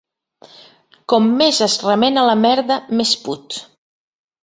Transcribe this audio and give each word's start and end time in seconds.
Com 1.13 1.27
més 1.43 1.61
es 1.67 1.77
remena 1.89 2.25
la 2.31 2.35
merda 2.47 2.81
més 2.99 3.17
put. 3.29 3.63